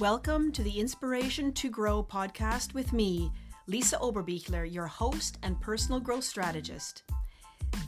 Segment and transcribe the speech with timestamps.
[0.00, 3.32] Welcome to the Inspiration to Grow podcast with me,
[3.66, 7.02] Lisa Oberbichler, your host and personal growth strategist.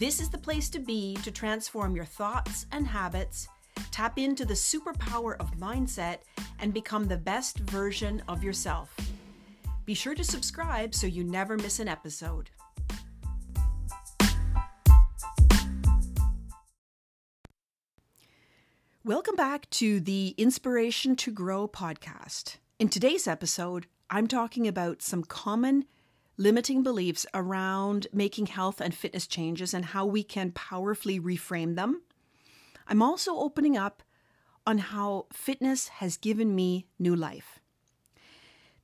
[0.00, 3.46] This is the place to be to transform your thoughts and habits,
[3.92, 6.18] tap into the superpower of mindset,
[6.58, 8.92] and become the best version of yourself.
[9.84, 12.50] Be sure to subscribe so you never miss an episode.
[19.02, 22.58] Welcome back to the Inspiration to Grow podcast.
[22.78, 25.86] In today's episode, I'm talking about some common
[26.36, 32.02] limiting beliefs around making health and fitness changes and how we can powerfully reframe them.
[32.86, 34.02] I'm also opening up
[34.66, 37.58] on how fitness has given me new life.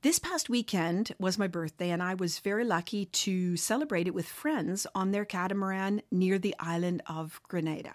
[0.01, 4.25] This past weekend was my birthday, and I was very lucky to celebrate it with
[4.25, 7.93] friends on their catamaran near the island of Grenada.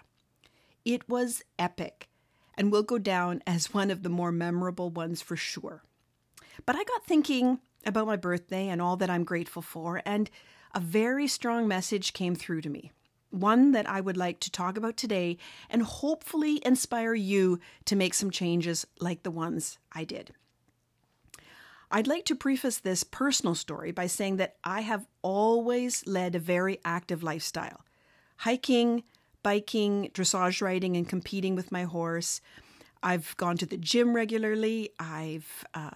[0.85, 2.07] It was epic
[2.55, 5.83] and will go down as one of the more memorable ones for sure.
[6.65, 10.29] But I got thinking about my birthday and all that I'm grateful for, and
[10.73, 12.91] a very strong message came through to me.
[13.29, 15.37] One that I would like to talk about today
[15.69, 20.31] and hopefully inspire you to make some changes like the ones I did.
[21.91, 26.39] I'd like to preface this personal story by saying that I have always led a
[26.39, 27.85] very active lifestyle.
[28.37, 29.03] Hiking,
[29.43, 32.41] biking, dressage riding, and competing with my horse.
[33.03, 34.91] I've gone to the gym regularly.
[34.97, 35.89] I've uh,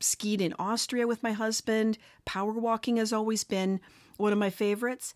[0.00, 1.96] skied in Austria with my husband.
[2.26, 3.80] Power walking has always been
[4.18, 5.14] one of my favorites.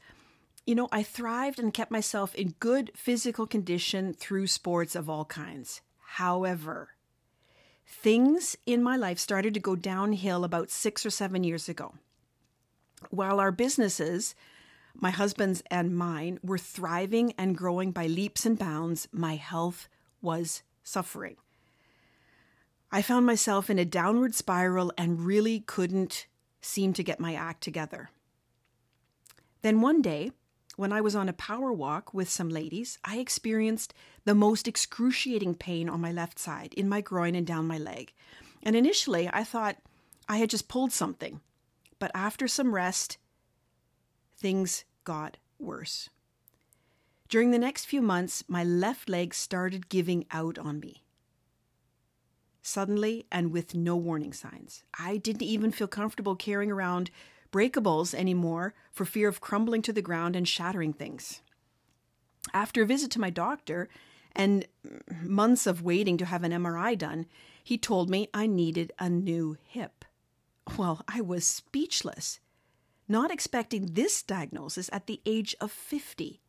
[0.66, 5.26] You know, I thrived and kept myself in good physical condition through sports of all
[5.26, 5.82] kinds.
[6.14, 6.88] However,
[7.86, 11.94] things in my life started to go downhill about six or seven years ago.
[13.10, 14.34] While our businesses
[15.00, 19.88] my husband's and mine were thriving and growing by leaps and bounds, my health
[20.20, 21.36] was suffering.
[22.90, 26.26] I found myself in a downward spiral and really couldn't
[26.60, 28.10] seem to get my act together.
[29.62, 30.32] Then one day,
[30.76, 35.54] when I was on a power walk with some ladies, I experienced the most excruciating
[35.54, 38.12] pain on my left side, in my groin and down my leg.
[38.62, 39.78] And initially, I thought
[40.28, 41.40] I had just pulled something.
[41.98, 43.16] But after some rest
[44.36, 46.10] things got worse.
[47.28, 51.02] During the next few months, my left leg started giving out on me.
[52.62, 57.10] Suddenly, and with no warning signs, I didn't even feel comfortable carrying around
[57.52, 61.42] breakables anymore for fear of crumbling to the ground and shattering things.
[62.52, 63.88] After a visit to my doctor
[64.34, 64.66] and
[65.22, 67.26] months of waiting to have an MRI done,
[67.62, 70.04] he told me I needed a new hip.
[70.76, 72.40] Well, I was speechless
[73.08, 76.40] not expecting this diagnosis at the age of 50.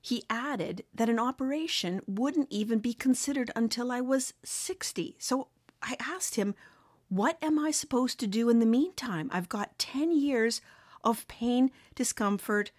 [0.00, 5.16] He added that an operation wouldn't even be considered until I was 60.
[5.18, 5.48] So
[5.82, 6.54] I asked him,
[7.08, 9.30] What am I supposed to do in the meantime?
[9.32, 10.60] I've got 10 years
[11.02, 12.70] of pain, discomfort,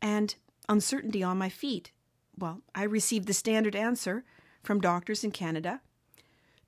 [0.00, 0.34] and
[0.68, 1.92] uncertainty on my feet.
[2.38, 4.24] Well, I received the standard answer
[4.62, 5.80] from doctors in Canada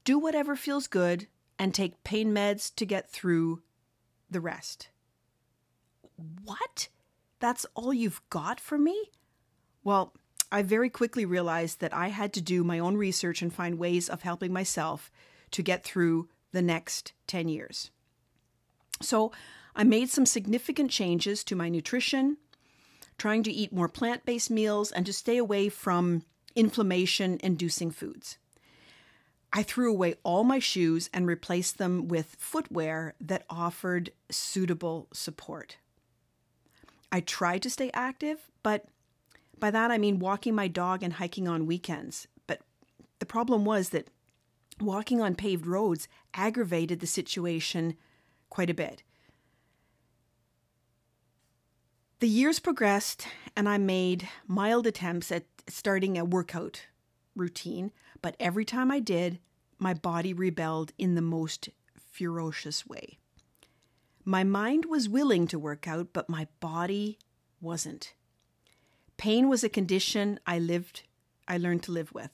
[0.05, 3.63] do whatever feels good and take pain meds to get through
[4.31, 4.89] the rest.
[6.17, 6.89] What?
[7.41, 9.11] That's all you've got for me?
[9.85, 10.15] Well,
[10.51, 14.09] I very quickly realized that I had to do my own research and find ways
[14.09, 15.11] of helping myself
[15.53, 17.91] to get through the next 10 years.
[19.01, 19.33] So
[19.75, 22.37] I made some significant changes to my nutrition,
[23.19, 26.25] trying to eat more plant based meals and to stay away from
[26.55, 28.37] inflammation inducing foods.
[29.53, 35.77] I threw away all my shoes and replaced them with footwear that offered suitable support.
[37.13, 38.87] I tried to stay active, but
[39.61, 42.27] by that I mean walking my dog and hiking on weekends.
[42.47, 42.63] But
[43.19, 44.09] the problem was that
[44.81, 47.95] walking on paved roads aggravated the situation
[48.49, 49.03] quite a bit.
[52.21, 56.87] The years progressed, and I made mild attempts at starting a workout
[57.37, 57.93] routine,
[58.23, 59.39] but every time I did,
[59.79, 63.19] my body rebelled in the most ferocious way.
[64.25, 67.19] My mind was willing to work out, but my body
[67.61, 68.15] wasn't.
[69.17, 71.03] Pain was a condition I lived,
[71.49, 72.31] I learned to live with.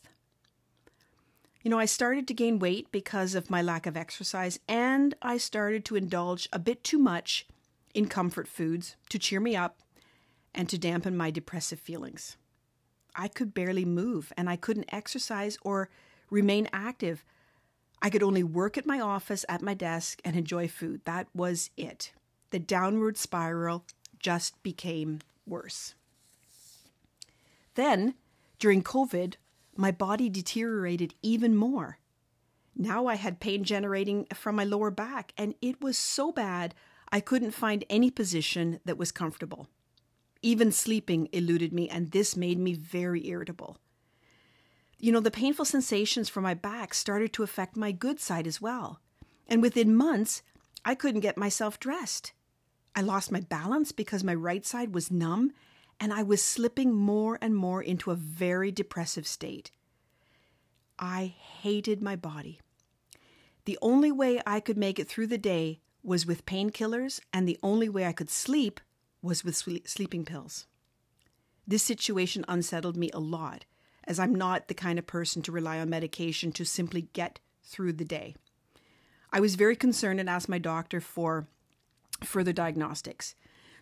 [1.63, 5.39] You know, I started to gain weight because of my lack of exercise, and I
[5.39, 7.47] started to indulge a bit too much
[7.95, 9.81] in comfort foods to cheer me up
[10.55, 12.37] and to dampen my depressive feelings.
[13.15, 15.91] I could barely move, and I couldn't exercise or
[16.31, 17.25] remain active
[18.01, 21.01] I could only work at my office at my desk and enjoy food.
[21.05, 22.13] That was it.
[22.51, 23.85] The downward spiral
[24.19, 25.95] just became worse.
[27.75, 28.15] Then,
[28.59, 29.35] during COVID,
[29.77, 31.99] my body deteriorated even more.
[32.77, 36.75] Now I had pain generating from my lower back, and it was so bad
[37.11, 39.69] I couldn't find any position that was comfortable.
[40.43, 43.79] Even sleeping eluded me, and this made me very irritable.
[44.99, 48.61] You know, the painful sensations from my back started to affect my good side as
[48.61, 49.01] well.
[49.47, 50.43] And within months,
[50.85, 52.33] I couldn't get myself dressed.
[52.97, 55.53] I lost my balance because my right side was numb,
[56.01, 59.71] and I was slipping more and more into a very depressive state.
[60.99, 62.61] I hated my body.
[63.67, 67.59] The only way I could make it through the day was with painkillers, and the
[67.63, 68.81] only way I could sleep
[69.23, 70.67] was with sleeping pills.
[71.67, 73.65] This situation unsettled me a lot,
[74.09, 77.93] as I'm not the kind of person to rely on medication to simply get through
[77.93, 78.35] the day.
[79.31, 81.47] I was very concerned and asked my doctor for
[82.25, 83.35] further diagnostics.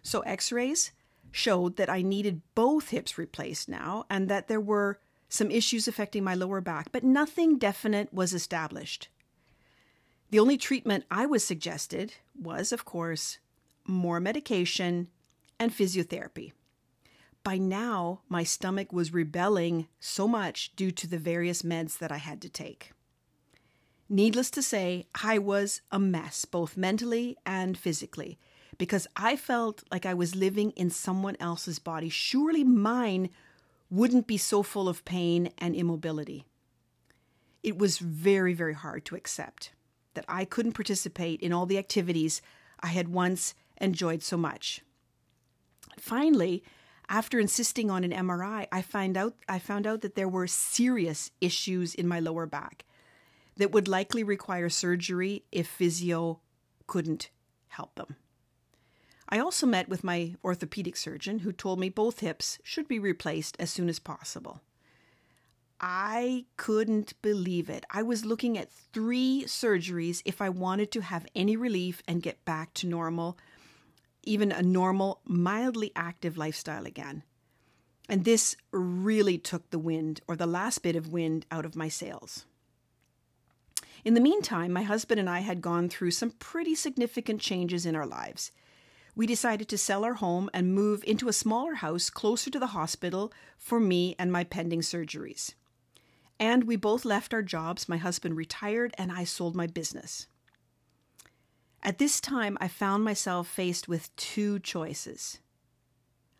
[0.02, 0.92] So, x rays
[1.30, 6.24] showed that I needed both hips replaced now and that there were some issues affecting
[6.24, 9.08] my lower back, but nothing definite was established.
[10.30, 13.38] The only treatment I was suggested was, of course,
[13.86, 15.08] more medication
[15.58, 16.52] and physiotherapy.
[17.46, 22.16] By now, my stomach was rebelling so much due to the various meds that I
[22.16, 22.90] had to take.
[24.08, 28.36] Needless to say, I was a mess, both mentally and physically,
[28.78, 32.08] because I felt like I was living in someone else's body.
[32.08, 33.30] Surely mine
[33.90, 36.46] wouldn't be so full of pain and immobility.
[37.62, 39.70] It was very, very hard to accept
[40.14, 42.42] that I couldn't participate in all the activities
[42.80, 44.80] I had once enjoyed so much.
[45.96, 46.64] Finally,
[47.08, 51.30] after insisting on an MRI, I find out I found out that there were serious
[51.40, 52.84] issues in my lower back
[53.56, 56.40] that would likely require surgery if physio
[56.86, 57.30] couldn't
[57.68, 58.16] help them.
[59.28, 63.56] I also met with my orthopedic surgeon who told me both hips should be replaced
[63.58, 64.60] as soon as possible.
[65.80, 67.84] I couldn't believe it.
[67.90, 72.44] I was looking at three surgeries if I wanted to have any relief and get
[72.44, 73.36] back to normal,
[74.26, 77.22] even a normal, mildly active lifestyle again.
[78.08, 81.88] And this really took the wind, or the last bit of wind, out of my
[81.88, 82.44] sails.
[84.04, 87.96] In the meantime, my husband and I had gone through some pretty significant changes in
[87.96, 88.52] our lives.
[89.16, 92.68] We decided to sell our home and move into a smaller house closer to the
[92.68, 95.54] hospital for me and my pending surgeries.
[96.38, 97.88] And we both left our jobs.
[97.88, 100.28] My husband retired, and I sold my business.
[101.82, 105.38] At this time, I found myself faced with two choices.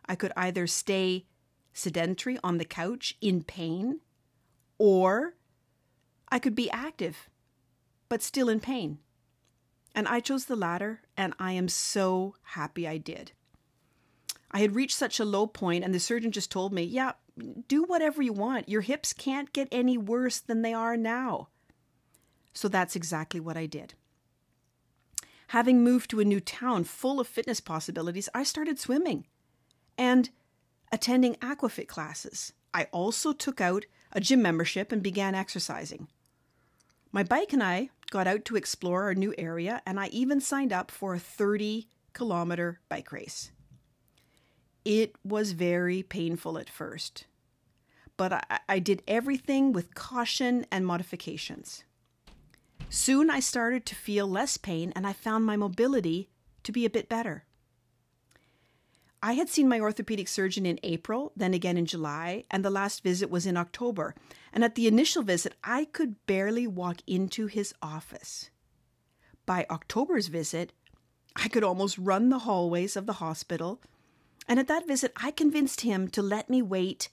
[0.06, 1.26] I could either stay
[1.72, 4.00] sedentary on the couch in pain,
[4.78, 5.34] or
[6.28, 7.28] I could be active
[8.08, 8.98] but still in pain.
[9.94, 13.32] And I chose the latter, and I am so happy I did.
[14.50, 17.12] I had reached such a low point, and the surgeon just told me, Yeah,
[17.66, 18.68] do whatever you want.
[18.68, 21.48] Your hips can't get any worse than they are now.
[22.52, 23.94] So that's exactly what I did.
[25.48, 29.26] Having moved to a new town full of fitness possibilities, I started swimming
[29.96, 30.30] and
[30.90, 32.52] attending aquafit classes.
[32.74, 36.08] I also took out a gym membership and began exercising.
[37.12, 40.72] My bike and I got out to explore our new area, and I even signed
[40.72, 43.52] up for a 30 kilometer bike race.
[44.84, 47.26] It was very painful at first,
[48.16, 51.84] but I, I, did everything with caution and modifications.
[52.96, 56.30] Soon I started to feel less pain, and I found my mobility
[56.62, 57.44] to be a bit better.
[59.22, 63.02] I had seen my orthopedic surgeon in April, then again in July, and the last
[63.02, 64.14] visit was in October.
[64.50, 68.48] And at the initial visit, I could barely walk into his office.
[69.44, 70.72] By October's visit,
[71.36, 73.82] I could almost run the hallways of the hospital.
[74.48, 77.10] And at that visit, I convinced him to let me wait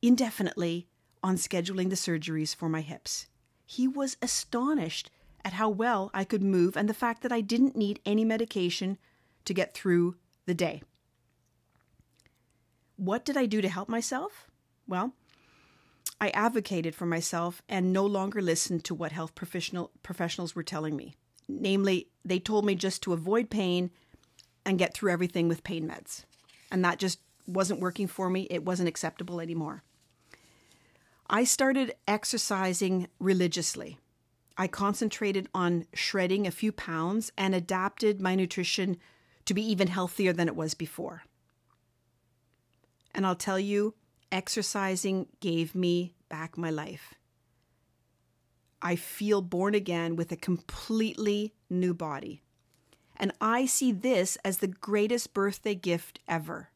[0.00, 0.88] indefinitely
[1.22, 3.26] on scheduling the surgeries for my hips.
[3.70, 5.12] He was astonished
[5.44, 8.98] at how well I could move and the fact that I didn't need any medication
[9.44, 10.82] to get through the day.
[12.96, 14.50] What did I do to help myself?
[14.88, 15.14] Well,
[16.20, 20.96] I advocated for myself and no longer listened to what health professional, professionals were telling
[20.96, 21.14] me.
[21.48, 23.92] Namely, they told me just to avoid pain
[24.66, 26.24] and get through everything with pain meds.
[26.72, 28.48] And that just wasn't working for me.
[28.50, 29.84] It wasn't acceptable anymore.
[31.32, 33.98] I started exercising religiously.
[34.58, 38.96] I concentrated on shredding a few pounds and adapted my nutrition
[39.44, 41.22] to be even healthier than it was before.
[43.14, 43.94] And I'll tell you,
[44.32, 47.14] exercising gave me back my life.
[48.82, 52.42] I feel born again with a completely new body.
[53.16, 56.70] And I see this as the greatest birthday gift ever.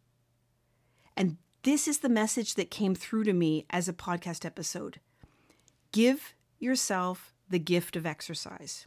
[1.17, 5.01] And this is the message that came through to me as a podcast episode.
[5.93, 8.87] Give yourself the gift of exercise.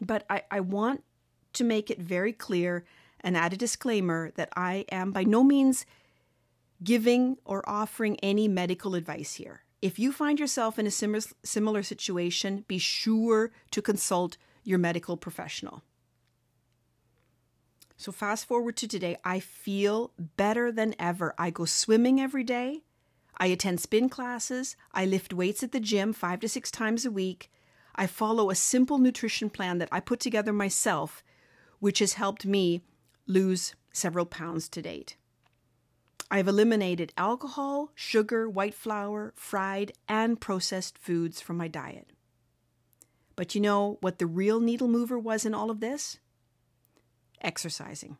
[0.00, 1.04] But I, I want
[1.52, 2.84] to make it very clear
[3.20, 5.84] and add a disclaimer that I am by no means
[6.82, 9.64] giving or offering any medical advice here.
[9.82, 15.18] If you find yourself in a similar, similar situation, be sure to consult your medical
[15.18, 15.82] professional.
[18.00, 21.34] So, fast forward to today, I feel better than ever.
[21.36, 22.80] I go swimming every day.
[23.36, 24.74] I attend spin classes.
[24.94, 27.50] I lift weights at the gym five to six times a week.
[27.94, 31.22] I follow a simple nutrition plan that I put together myself,
[31.78, 32.80] which has helped me
[33.26, 35.16] lose several pounds to date.
[36.30, 42.08] I've eliminated alcohol, sugar, white flour, fried, and processed foods from my diet.
[43.36, 46.18] But you know what the real needle mover was in all of this?
[47.40, 48.16] Exercising.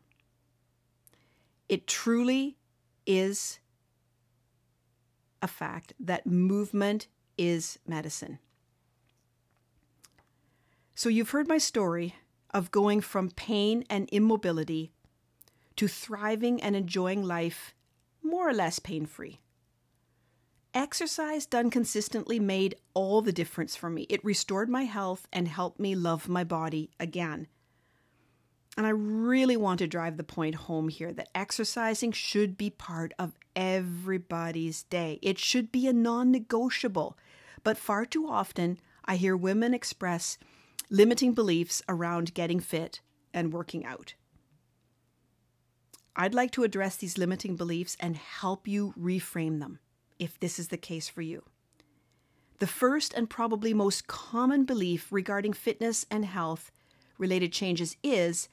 [1.69, 2.57] It truly
[3.05, 3.59] is
[5.41, 8.39] a fact that movement is medicine.
[10.95, 12.15] So, you've heard my story
[12.51, 14.91] of going from pain and immobility
[15.77, 17.73] to thriving and enjoying life
[18.21, 19.39] more or less pain free.
[20.73, 24.03] Exercise done consistently made all the difference for me.
[24.09, 27.47] It restored my health and helped me love my body again.
[28.77, 33.13] And I really want to drive the point home here that exercising should be part
[33.19, 35.19] of everybody's day.
[35.21, 37.17] It should be a non negotiable.
[37.63, 40.37] But far too often, I hear women express
[40.89, 43.01] limiting beliefs around getting fit
[43.33, 44.13] and working out.
[46.15, 49.79] I'd like to address these limiting beliefs and help you reframe them
[50.19, 51.43] if this is the case for you.
[52.59, 56.71] The first and probably most common belief regarding fitness and health
[57.17, 58.49] related changes is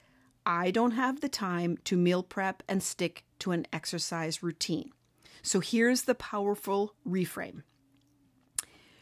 [0.49, 4.91] I don't have the time to meal prep and stick to an exercise routine.
[5.43, 7.63] So here's the powerful reframe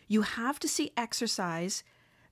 [0.08, 1.82] you have to see exercise,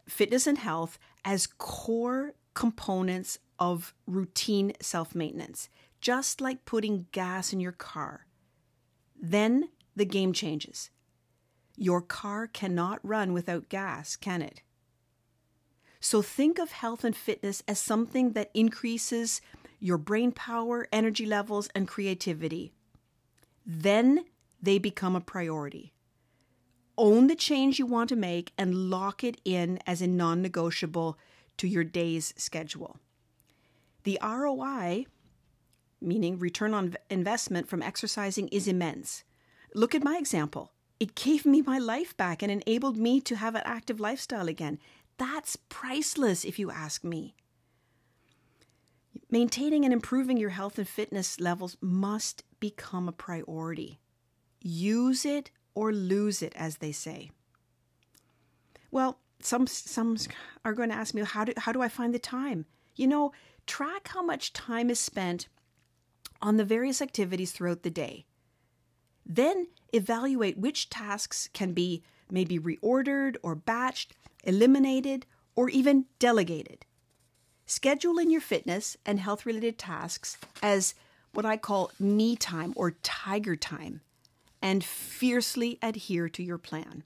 [0.09, 5.69] fitness, and health as core components of routine self maintenance
[6.05, 8.27] just like putting gas in your car.
[9.19, 10.91] Then the game changes.
[11.79, 14.61] Your car cannot run without gas, can it?
[16.05, 19.41] So think of health and fitness as something that increases
[19.81, 22.73] your brain power, energy levels, and creativity.
[23.65, 24.27] Then
[24.61, 25.95] they become a priority.
[26.99, 31.19] Own the change you want to make and lock it in as a non negotiable
[31.57, 32.99] to your day's schedule.
[34.03, 35.07] The ROI
[36.05, 39.25] meaning return on investment from exercising, is immense.
[39.75, 40.73] Look at my example.
[41.01, 44.79] It gave me my life back and enabled me to have an active lifestyle again.
[45.17, 47.35] That's priceless, if you ask me.
[49.31, 54.01] Maintaining and improving your health and fitness levels must become a priority.
[54.61, 57.31] Use it or lose it, as they say.
[58.91, 60.17] Well, some some
[60.65, 62.67] are going to ask me how do how do I find the time?
[62.95, 63.33] You know,
[63.67, 65.49] track how much time is spent
[66.41, 68.25] on the various activities throughout the day.
[69.27, 74.09] Then evaluate which tasks can be maybe reordered or batched,
[74.45, 76.87] eliminated, or even delegated.
[77.67, 80.95] Schedule in your fitness and health related tasks as
[81.33, 84.01] what I call me time or tiger time
[84.63, 87.05] and fiercely adhere to your plan.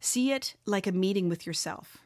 [0.00, 1.98] See it like a meeting with yourself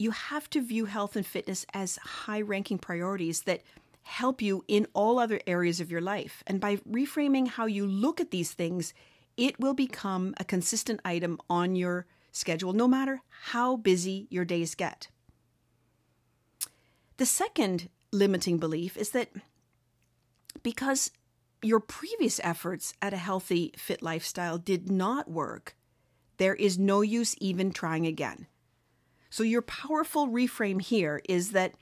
[0.00, 3.60] you have to view health and fitness as high ranking priorities that
[4.02, 6.42] help you in all other areas of your life.
[6.46, 8.94] And by reframing how you look at these things,
[9.40, 14.74] it will become a consistent item on your schedule, no matter how busy your days
[14.74, 15.08] get.
[17.16, 19.30] The second limiting belief is that
[20.62, 21.10] because
[21.62, 25.74] your previous efforts at a healthy, fit lifestyle did not work,
[26.36, 28.46] there is no use even trying again.
[29.30, 31.72] So, your powerful reframe here is that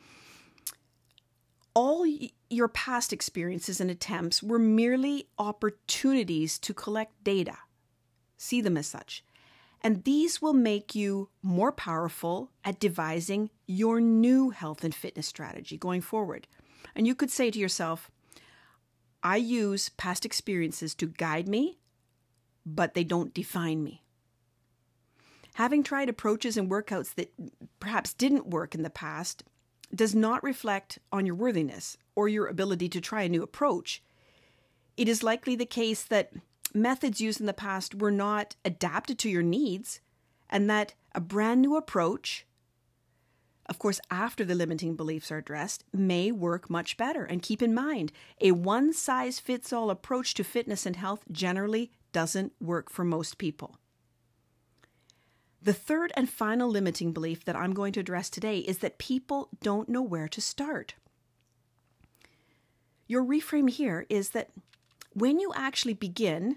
[1.78, 2.04] all
[2.50, 7.56] your past experiences and attempts were merely opportunities to collect data.
[8.36, 9.22] See them as such.
[9.80, 15.78] And these will make you more powerful at devising your new health and fitness strategy
[15.78, 16.48] going forward.
[16.96, 18.10] And you could say to yourself,
[19.22, 21.78] I use past experiences to guide me,
[22.66, 24.02] but they don't define me.
[25.54, 27.32] Having tried approaches and workouts that
[27.78, 29.44] perhaps didn't work in the past
[29.94, 34.02] does not reflect on your worthiness or your ability to try a new approach.
[34.96, 36.32] It is likely the case that
[36.74, 40.00] methods used in the past were not adapted to your needs
[40.50, 42.46] and that a brand new approach,
[43.66, 47.24] of course, after the limiting beliefs are addressed, may work much better.
[47.24, 51.90] And keep in mind, a one size fits all approach to fitness and health generally
[52.12, 53.78] doesn't work for most people.
[55.68, 59.50] The third and final limiting belief that I'm going to address today is that people
[59.62, 60.94] don't know where to start.
[63.06, 64.48] Your reframe here is that
[65.12, 66.56] when you actually begin,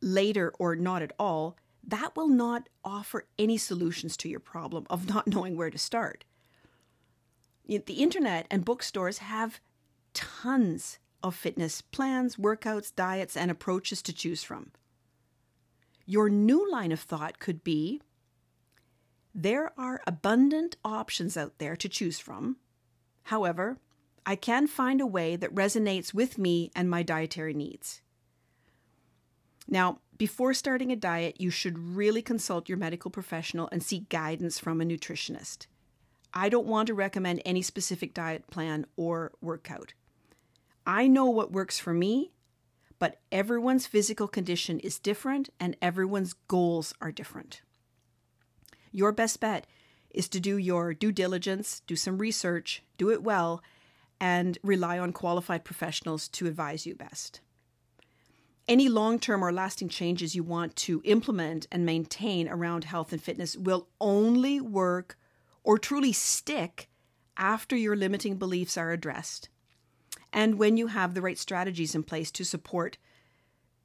[0.00, 5.08] later or not at all, that will not offer any solutions to your problem of
[5.08, 6.24] not knowing where to start.
[7.66, 9.58] The internet and bookstores have
[10.14, 14.70] tons of fitness plans, workouts, diets, and approaches to choose from.
[16.06, 18.00] Your new line of thought could be
[19.42, 22.56] there are abundant options out there to choose from.
[23.24, 23.78] However,
[24.26, 28.00] I can find a way that resonates with me and my dietary needs.
[29.68, 34.58] Now, before starting a diet, you should really consult your medical professional and seek guidance
[34.58, 35.66] from a nutritionist.
[36.34, 39.94] I don't want to recommend any specific diet plan or workout.
[40.84, 42.32] I know what works for me,
[42.98, 47.62] but everyone's physical condition is different and everyone's goals are different.
[48.98, 49.64] Your best bet
[50.10, 53.62] is to do your due diligence, do some research, do it well,
[54.20, 57.40] and rely on qualified professionals to advise you best.
[58.66, 63.22] Any long term or lasting changes you want to implement and maintain around health and
[63.22, 65.16] fitness will only work
[65.62, 66.88] or truly stick
[67.36, 69.48] after your limiting beliefs are addressed
[70.32, 72.98] and when you have the right strategies in place to support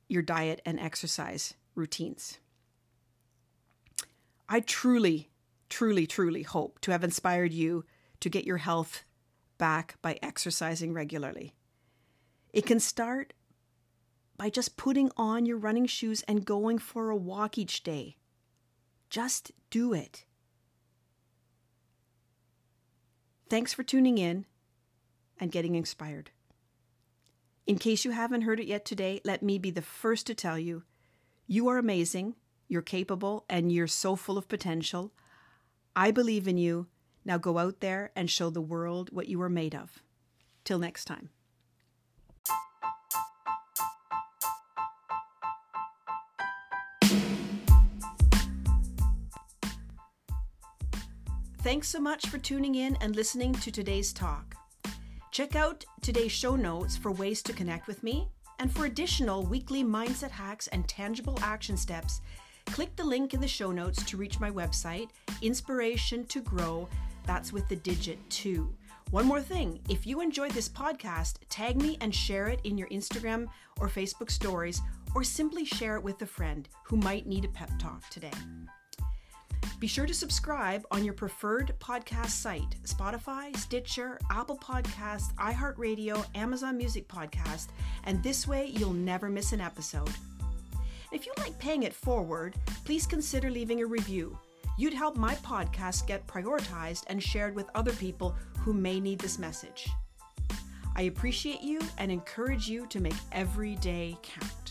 [0.07, 2.39] your diet and exercise routines.
[4.47, 5.29] I truly,
[5.69, 7.85] truly, truly hope to have inspired you
[8.19, 9.03] to get your health
[9.57, 11.55] back by exercising regularly.
[12.51, 13.33] It can start
[14.37, 18.17] by just putting on your running shoes and going for a walk each day.
[19.09, 20.25] Just do it.
[23.49, 24.45] Thanks for tuning in
[25.39, 26.31] and getting inspired.
[27.65, 30.59] In case you haven't heard it yet today, let me be the first to tell
[30.59, 30.83] you
[31.45, 32.35] you are amazing,
[32.73, 35.13] you're capable, and you're so full of potential.
[35.95, 36.87] I believe in you.
[37.23, 40.03] Now go out there and show the world what you are made of.
[40.65, 41.29] Till next time.
[51.59, 54.55] Thanks so much for tuning in and listening to today's talk.
[55.31, 58.27] Check out today's show notes for ways to connect with me,
[58.59, 62.19] and for additional weekly mindset hacks and tangible action steps,
[62.65, 65.09] click the link in the show notes to reach my website,
[65.41, 66.87] Inspiration to Grow.
[67.25, 68.73] That's with the digit 2.
[69.11, 72.87] One more thing if you enjoyed this podcast, tag me and share it in your
[72.89, 73.47] Instagram
[73.79, 74.81] or Facebook stories,
[75.13, 78.31] or simply share it with a friend who might need a pep talk today.
[79.79, 86.77] Be sure to subscribe on your preferred podcast site Spotify, Stitcher, Apple Podcasts, iHeartRadio, Amazon
[86.77, 87.67] Music Podcast,
[88.05, 90.09] and this way you'll never miss an episode.
[91.13, 94.35] If you like paying it forward, please consider leaving a review.
[94.79, 99.37] You'd help my podcast get prioritized and shared with other people who may need this
[99.37, 99.87] message.
[100.95, 104.62] I appreciate you and encourage you to make every day count.